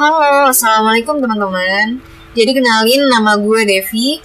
Halo, 0.00 0.48
Assalamualaikum 0.48 1.20
teman-teman. 1.20 2.00
Jadi 2.32 2.56
kenalin 2.56 3.12
nama 3.12 3.36
gue 3.36 3.68
Devi 3.68 4.16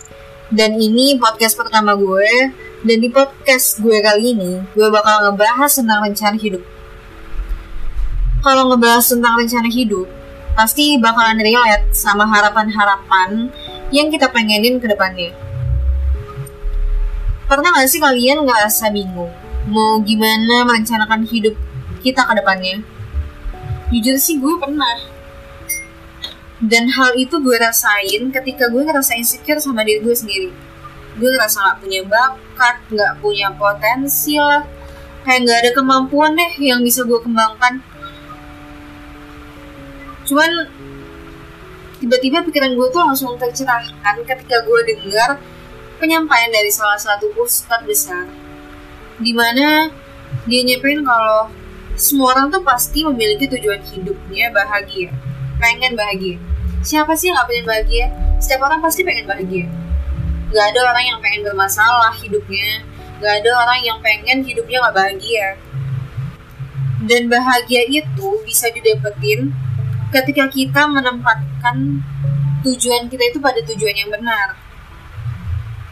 Dan 0.48 0.80
ini 0.80 1.20
podcast 1.20 1.60
pertama 1.60 2.00
gue. 2.00 2.56
Dan 2.80 3.04
di 3.04 3.12
podcast 3.12 3.84
gue 3.84 4.00
kali 4.00 4.40
ini 4.40 4.64
Gue 4.72 4.88
bakal 4.88 5.28
ngebahas 5.28 5.68
tentang 5.68 6.00
rencana 6.08 6.40
hidup. 6.40 6.64
Kalau 8.40 8.72
ngebahas 8.72 9.04
tentang 9.04 9.36
rencana 9.36 9.68
hidup 9.68 10.08
Pasti 10.56 10.96
bakalan 10.96 11.44
relate 11.44 11.92
sama 11.92 12.24
harapan-harapan 12.24 13.52
Yang 13.92 14.16
kita 14.16 14.32
pengenin 14.32 14.80
ke 14.80 14.88
depannya. 14.88 15.36
Pernah 17.52 17.76
gak 17.76 17.92
sih 17.92 18.00
kalian 18.00 18.48
ngerasa 18.48 18.96
bingung 18.96 19.36
Mau 19.68 20.00
gimana 20.00 20.64
merencanakan 20.64 21.28
hidup 21.28 21.60
kita 22.00 22.24
ke 22.24 22.34
depannya? 22.40 22.80
Jujur 23.92 24.16
sih 24.16 24.40
gue 24.40 24.56
pernah 24.56 25.15
dan 26.64 26.88
hal 26.88 27.12
itu 27.20 27.36
gue 27.44 27.58
rasain 27.60 28.32
ketika 28.32 28.72
gue 28.72 28.80
ngerasa 28.80 29.20
insecure 29.20 29.60
sama 29.60 29.84
diri 29.84 30.00
gue 30.00 30.16
sendiri. 30.16 30.50
Gue 31.20 31.30
ngerasa 31.36 31.60
gak 31.60 31.78
punya 31.84 32.02
bakat 32.08 32.76
gak 32.96 33.14
punya 33.20 33.52
potensi 33.52 34.40
lah. 34.40 34.64
Kayak 35.28 35.52
gak 35.52 35.58
ada 35.68 35.72
kemampuan 35.76 36.32
deh 36.40 36.52
yang 36.64 36.80
bisa 36.80 37.04
gue 37.04 37.20
kembangkan. 37.20 37.84
Cuman 40.24 40.72
tiba-tiba 42.00 42.40
pikiran 42.48 42.72
gue 42.72 42.88
tuh 42.88 43.02
langsung 43.04 43.36
tercerahkan 43.36 44.16
ketika 44.24 44.64
gue 44.64 44.80
dengar 44.96 45.36
penyampaian 46.00 46.52
dari 46.56 46.72
salah 46.72 47.00
satu 47.00 47.36
ustadz 47.36 47.84
besar. 47.84 48.32
Di 49.20 49.36
mana 49.36 49.92
dia 50.48 50.62
nyampein 50.64 51.04
kalau 51.04 51.52
semua 52.00 52.32
orang 52.36 52.48
tuh 52.48 52.64
pasti 52.64 53.04
memiliki 53.04 53.48
tujuan 53.48 53.80
hidupnya 53.92 54.52
bahagia 54.52 55.12
pengen 55.60 55.96
bahagia 55.96 56.38
siapa 56.86 57.18
sih 57.18 57.34
yang 57.34 57.42
gak 57.42 57.50
pengen 57.50 57.66
bahagia? 57.66 58.06
Setiap 58.38 58.70
orang 58.70 58.80
pasti 58.80 59.02
pengen 59.02 59.26
bahagia. 59.26 59.66
Gak 60.54 60.66
ada 60.72 60.80
orang 60.94 61.06
yang 61.10 61.20
pengen 61.20 61.42
bermasalah 61.42 62.14
hidupnya. 62.22 62.86
Gak 63.18 63.42
ada 63.42 63.52
orang 63.66 63.80
yang 63.82 63.98
pengen 64.06 64.46
hidupnya 64.46 64.86
gak 64.86 64.96
bahagia. 64.96 65.58
Dan 67.02 67.28
bahagia 67.28 67.82
itu 67.90 68.30
bisa 68.46 68.70
didapetin 68.70 69.50
ketika 70.14 70.46
kita 70.48 70.86
menempatkan 70.86 72.06
tujuan 72.62 73.10
kita 73.10 73.34
itu 73.34 73.42
pada 73.42 73.60
tujuan 73.66 73.98
yang 73.98 74.14
benar. 74.14 74.54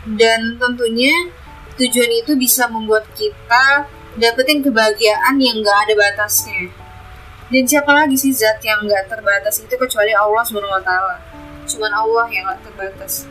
Dan 0.06 0.62
tentunya 0.62 1.34
tujuan 1.74 2.12
itu 2.22 2.38
bisa 2.38 2.70
membuat 2.70 3.10
kita 3.18 3.90
dapetin 4.22 4.62
kebahagiaan 4.62 5.42
yang 5.42 5.58
gak 5.66 5.90
ada 5.90 5.94
batasnya 5.98 6.83
dan 7.52 7.64
siapa 7.68 7.92
lagi 7.92 8.16
sih 8.16 8.32
zat 8.32 8.64
yang 8.64 8.88
nggak 8.88 9.12
terbatas 9.12 9.60
itu 9.60 9.76
kecuali 9.76 10.16
Allah 10.16 10.44
Taala. 10.84 11.18
Cuman 11.68 11.92
Allah 11.92 12.26
yang 12.32 12.48
nggak 12.48 12.62
terbatas. 12.72 13.28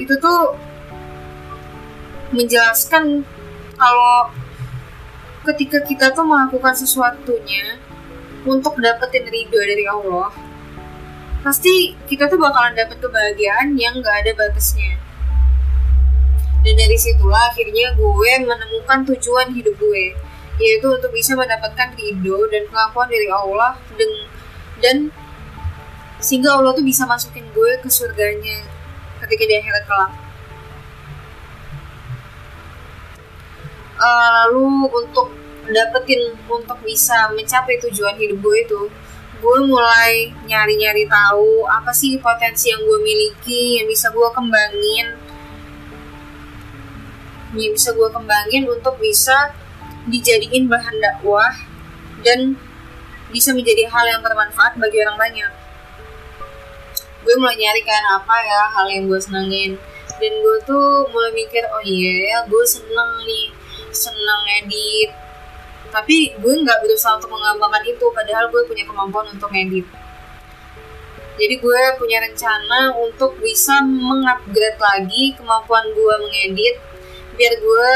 Itu 0.00 0.14
tuh 0.16 0.56
menjelaskan 2.32 3.24
kalau 3.76 4.30
ketika 5.48 5.80
kita 5.84 6.06
tuh 6.12 6.24
melakukan 6.24 6.76
sesuatunya 6.76 7.80
untuk 8.44 8.76
dapetin 8.80 9.28
ridho 9.28 9.58
dari 9.58 9.84
Allah, 9.88 10.32
pasti 11.40 11.96
kita 12.06 12.28
tuh 12.28 12.38
bakalan 12.40 12.76
dapet 12.76 13.00
kebahagiaan 13.00 13.74
yang 13.80 13.98
gak 14.04 14.24
ada 14.24 14.32
batasnya. 14.36 15.00
Dan 16.62 16.74
dari 16.74 16.98
situlah 17.00 17.54
akhirnya 17.54 17.96
gue 17.96 18.32
menemukan 18.44 19.08
tujuan 19.14 19.54
hidup 19.56 19.78
gue 19.78 20.27
yaitu 20.58 20.86
untuk 20.90 21.14
bisa 21.14 21.38
mendapatkan 21.38 21.94
ridho 21.94 22.38
dan 22.50 22.66
pengakuan 22.66 23.06
dari 23.06 23.30
Allah 23.30 23.78
dan, 23.94 24.10
dan 24.82 24.96
sehingga 26.18 26.58
Allah 26.58 26.74
tuh 26.74 26.82
bisa 26.82 27.06
masukin 27.06 27.46
gue 27.54 27.70
ke 27.78 27.86
surganya 27.86 28.66
ketika 29.22 29.42
di 29.46 29.54
akhirat 29.54 29.84
kelak. 29.86 30.12
Uh, 33.98 34.46
lalu 34.46 34.86
untuk 34.94 35.34
dapetin 35.66 36.34
untuk 36.46 36.78
bisa 36.86 37.30
mencapai 37.34 37.82
tujuan 37.82 38.14
hidup 38.14 38.38
gue 38.38 38.56
itu 38.62 38.80
gue 39.38 39.58
mulai 39.70 40.34
nyari-nyari 40.46 41.06
tahu 41.06 41.66
apa 41.66 41.94
sih 41.94 42.18
potensi 42.18 42.74
yang 42.74 42.82
gue 42.82 42.98
miliki 42.98 43.78
yang 43.78 43.86
bisa 43.86 44.10
gue 44.10 44.28
kembangin 44.34 45.06
yang 47.54 47.72
bisa 47.74 47.94
gue 47.94 48.08
kembangin 48.10 48.66
untuk 48.66 48.98
bisa 48.98 49.54
dijadiin 50.06 50.70
bahan 50.70 50.96
dakwah 51.02 51.50
dan 52.22 52.54
bisa 53.34 53.50
menjadi 53.52 53.90
hal 53.90 54.06
yang 54.06 54.22
bermanfaat 54.22 54.78
bagi 54.78 55.02
orang 55.02 55.18
banyak. 55.18 55.52
Gue 57.26 57.34
mulai 57.36 57.58
nyari 57.58 57.82
kan 57.82 58.04
apa 58.14 58.36
ya 58.46 58.62
hal 58.78 58.86
yang 58.88 59.04
gue 59.10 59.20
senengin 59.20 59.74
dan 60.18 60.32
gue 60.42 60.56
tuh 60.66 61.06
mulai 61.14 61.30
mikir 61.30 61.62
oh 61.70 61.82
iya 61.82 62.10
yeah, 62.34 62.40
gue 62.46 62.64
seneng 62.66 63.10
nih 63.22 63.46
seneng 63.94 64.42
edit 64.62 65.10
tapi 65.88 66.36
gue 66.36 66.54
nggak 66.66 66.84
berusaha 66.84 67.16
untuk 67.16 67.32
mengembangkan 67.32 67.86
itu 67.86 68.06
padahal 68.12 68.50
gue 68.52 68.62
punya 68.66 68.84
kemampuan 68.84 69.30
untuk 69.30 69.48
edit 69.54 69.86
jadi 71.38 71.54
gue 71.54 71.80
punya 72.02 72.18
rencana 72.18 72.98
untuk 72.98 73.38
bisa 73.38 73.78
mengupgrade 73.86 74.80
lagi 74.82 75.38
kemampuan 75.38 75.86
gue 75.94 76.14
mengedit 76.18 76.76
biar 77.38 77.54
gue 77.62 77.90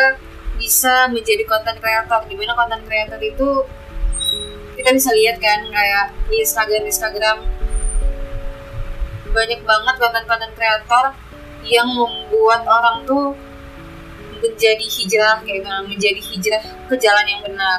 bisa 0.62 1.10
menjadi 1.10 1.42
konten 1.42 1.74
kreator 1.82 2.22
di 2.30 2.38
mana 2.38 2.54
konten 2.54 2.78
kreator 2.86 3.18
itu 3.18 3.66
kita 4.78 4.94
bisa 4.94 5.10
lihat 5.10 5.42
kan 5.42 5.66
kayak 5.66 6.14
di 6.30 6.38
Instagram 6.38 6.86
Instagram. 6.86 7.38
Banyak 9.34 9.60
banget 9.66 9.94
konten-konten 9.98 10.50
kreator 10.54 11.18
yang 11.66 11.90
membuat 11.90 12.62
orang 12.62 13.02
tuh 13.02 13.34
menjadi 14.38 14.86
hijrah 14.86 15.42
kayak 15.42 15.62
gitu 15.62 15.68
menjadi 15.86 16.20
hijrah 16.22 16.62
ke 16.86 16.94
jalan 16.98 17.26
yang 17.26 17.42
benar. 17.42 17.78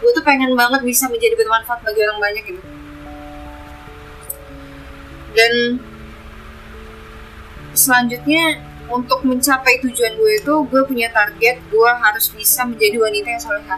Gue 0.00 0.10
tuh 0.16 0.24
pengen 0.24 0.56
banget 0.56 0.80
bisa 0.80 1.12
menjadi 1.12 1.36
bermanfaat 1.36 1.84
bagi 1.84 2.00
orang 2.08 2.20
banyak 2.20 2.44
gitu. 2.48 2.62
Dan 5.36 5.52
selanjutnya 7.76 8.67
untuk 8.88 9.20
mencapai 9.20 9.80
tujuan 9.84 10.16
gue 10.16 10.32
itu 10.40 10.54
gue 10.64 10.82
punya 10.88 11.12
target 11.12 11.60
gue 11.68 11.90
harus 11.92 12.26
bisa 12.32 12.64
menjadi 12.64 12.96
wanita 12.96 13.28
yang 13.28 13.42
soleha. 13.42 13.76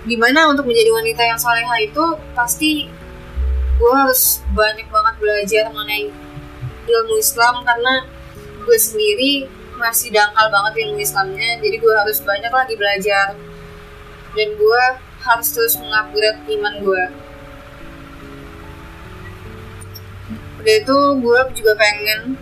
Di 0.00 0.16
mana 0.16 0.48
untuk 0.48 0.64
menjadi 0.64 0.90
wanita 0.96 1.22
yang 1.22 1.36
soleha 1.36 1.76
itu 1.84 2.04
pasti 2.32 2.88
gue 3.76 3.92
harus 3.92 4.40
banyak 4.56 4.88
banget 4.88 5.14
belajar 5.20 5.64
mengenai 5.72 6.08
ilmu 6.88 7.14
Islam 7.20 7.64
karena 7.64 8.04
gue 8.64 8.78
sendiri 8.80 9.32
masih 9.76 10.12
dangkal 10.12 10.52
banget 10.52 10.84
ilmu 10.88 11.00
Islamnya 11.00 11.56
jadi 11.60 11.76
gue 11.76 11.94
harus 11.94 12.18
banyak 12.24 12.52
lagi 12.52 12.74
belajar. 12.80 13.36
Dan 14.30 14.56
gue 14.56 14.82
harus 15.20 15.48
terus 15.52 15.74
mengupgrade 15.76 16.48
iman 16.48 16.74
gue 16.80 17.04
udah 20.60 20.74
itu 20.76 20.98
gue 21.24 21.40
juga 21.56 21.72
pengen 21.80 22.36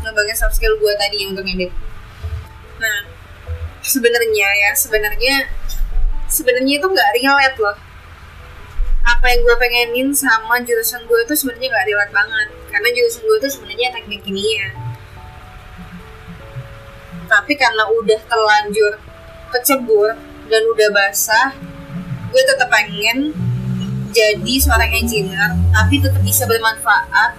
ngembangin 0.00 0.36
soft 0.38 0.56
skill 0.56 0.80
gue 0.80 0.92
tadi 0.96 1.28
untuk 1.28 1.44
ngedit. 1.44 1.72
Nah 2.80 2.98
sebenarnya 3.84 4.48
ya 4.66 4.70
sebenarnya 4.72 5.44
sebenarnya 6.26 6.74
itu 6.80 6.86
nggak 6.88 7.10
relate 7.20 7.58
loh. 7.60 7.76
Apa 9.06 9.26
yang 9.30 9.46
gue 9.46 9.56
pengenin 9.60 10.08
sama 10.16 10.58
jurusan 10.64 11.04
gue 11.04 11.20
itu 11.28 11.34
sebenarnya 11.36 11.68
nggak 11.68 11.86
relate 11.92 12.12
banget. 12.16 12.48
Karena 12.72 12.88
jurusan 12.96 13.22
gue 13.28 13.36
itu 13.44 13.48
sebenarnya 13.52 13.88
teknik 13.92 14.20
kimia. 14.24 14.68
Tapi 17.26 17.52
karena 17.58 17.84
udah 17.92 18.20
terlanjur 18.24 18.92
kecebur 19.52 20.16
dan 20.46 20.62
udah 20.74 20.88
basah 20.94 21.54
gue 22.30 22.42
tetap 22.42 22.68
pengen 22.70 23.34
jadi 24.16 24.54
seorang 24.56 24.96
engineer 24.96 25.52
tapi 25.76 26.00
tetap 26.00 26.24
bisa 26.24 26.48
bermanfaat 26.48 27.36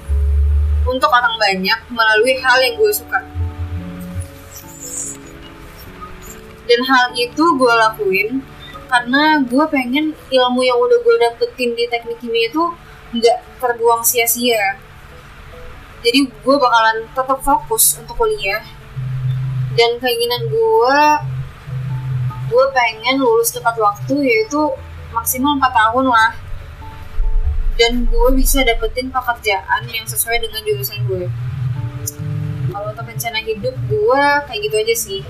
untuk 0.85 1.09
orang 1.09 1.33
banyak 1.41 1.79
melalui 1.89 2.37
hal 2.37 2.61
yang 2.61 2.77
gue 2.77 2.91
suka. 2.93 3.25
Dan 6.67 6.79
hal 6.85 7.17
itu 7.17 7.43
gue 7.57 7.73
lakuin 7.73 8.45
karena 8.87 9.41
gue 9.41 9.65
pengen 9.73 10.13
ilmu 10.29 10.61
yang 10.61 10.77
udah 10.77 10.99
gue 11.01 11.15
dapetin 11.17 11.73
di 11.73 11.89
teknik 11.89 12.21
kimia 12.21 12.47
itu 12.53 12.63
nggak 13.17 13.37
terbuang 13.57 14.05
sia-sia. 14.05 14.77
Jadi 16.05 16.29
gue 16.29 16.55
bakalan 16.61 17.09
tetap 17.09 17.41
fokus 17.41 17.97
untuk 17.97 18.21
kuliah. 18.21 18.61
Dan 19.73 19.97
keinginan 19.97 20.45
gue 20.45 20.99
gue 22.47 22.65
pengen 22.71 23.19
lulus 23.19 23.51
tepat 23.51 23.75
waktu 23.75 24.15
yaitu 24.23 24.71
maksimal 25.11 25.59
4 25.59 25.67
tahun 25.67 26.05
lah 26.07 26.46
dan 27.77 28.09
gue 28.09 28.29
bisa 28.33 28.65
dapetin 28.65 29.13
pekerjaan 29.13 29.85
yang 29.89 30.05
sesuai 30.09 30.41
dengan 30.41 30.61
jurusan 30.65 31.01
gue 31.05 31.29
kalau 32.77 32.93
untuk 32.93 33.09
rencana 33.09 33.41
hidup 33.41 33.73
gue 33.89 34.25
kayak 34.45 34.61
gitu 34.69 34.75
aja 34.77 34.95
sih. 34.95 35.21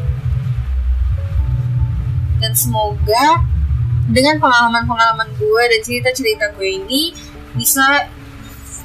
Dan 2.43 2.51
semoga 2.53 3.39
dengan 4.11 4.35
pengalaman-pengalaman 4.37 5.31
gue 5.39 5.63
dan 5.71 5.79
cerita-cerita 5.79 6.51
gue 6.59 6.69
ini 6.75 7.15
bisa 7.55 8.11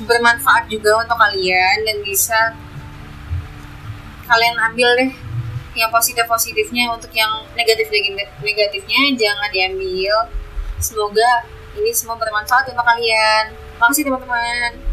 bermanfaat 0.07 0.71
juga 0.71 1.03
untuk 1.03 1.19
kalian 1.19 1.77
dan 1.83 1.97
bisa 2.07 2.55
kalian 4.31 4.57
ambil 4.73 4.89
deh 4.95 5.13
yang 5.75 5.91
positif 5.91 6.25
positifnya 6.31 6.87
untuk 6.95 7.11
yang 7.13 7.43
negatif 7.59 7.91
negatifnya 8.41 9.11
jangan 9.19 9.51
diambil. 9.51 10.31
Semoga 10.79 11.51
ini 11.77 11.91
semua 11.95 12.17
bermanfaat 12.21 12.69
untuk 12.69 12.85
kalian. 12.85 13.57
Makasih 13.81 14.05
teman-teman 14.07 14.92